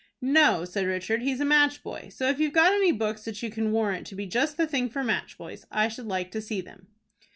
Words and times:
"No," 0.33 0.65
said 0.65 0.87
Richard, 0.87 1.21
"he's 1.21 1.39
a 1.41 1.45
match 1.45 1.83
boy; 1.83 2.09
so 2.11 2.27
if 2.27 2.39
you've 2.39 2.53
got 2.53 2.73
any 2.73 2.91
books 2.91 3.23
that 3.25 3.43
you 3.43 3.51
can 3.51 3.71
warrant 3.71 4.07
to 4.07 4.15
be 4.15 4.25
just 4.25 4.57
the 4.57 4.65
thing 4.65 4.89
for 4.89 5.03
match 5.03 5.37
boys, 5.37 5.67
I 5.69 5.89
should 5.89 6.07
like 6.07 6.31
to 6.31 6.41
see 6.41 6.59
them." 6.59 6.87